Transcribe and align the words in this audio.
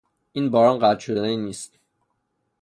این 0.33 0.49
باران 0.49 0.79
قطع 0.79 0.99
شدنی 0.99 1.37
نیست! 1.37 1.79